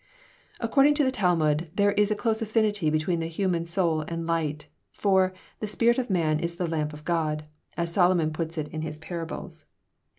According 0.59 0.95
to 0.95 1.03
the 1.03 1.11
Talmud 1.11 1.69
there 1.75 1.91
is 1.91 2.09
a 2.09 2.15
close 2.15 2.41
affinity 2.41 2.89
between 2.89 3.19
the 3.19 3.27
human 3.27 3.65
soul 3.67 4.01
and 4.07 4.25
light, 4.25 4.65
for 4.91 5.31
"the 5.59 5.67
spirit 5.67 5.99
of 5.99 6.09
man 6.09 6.39
is 6.39 6.55
the 6.55 6.65
lamp 6.65 6.91
of 6.91 7.05
God," 7.05 7.43
as 7.77 7.93
Solomon 7.93 8.33
puts 8.33 8.57
it 8.57 8.67
in 8.69 8.81
his 8.81 8.97
Parables. 8.97 9.65